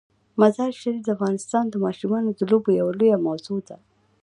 مزارشریف 0.41 0.97
د 1.03 1.07
افغانستان 1.15 1.63
د 1.69 1.75
ماشومانو 1.85 2.29
د 2.33 2.41
لوبو 2.51 2.69
یوه 2.79 2.93
لویه 2.99 3.17
موضوع 3.27 3.59
ده. 3.67 3.77